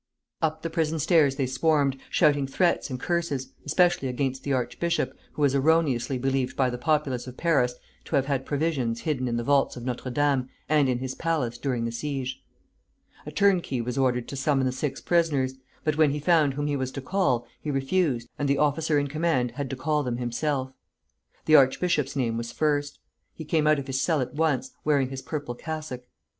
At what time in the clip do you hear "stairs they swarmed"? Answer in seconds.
0.97-1.95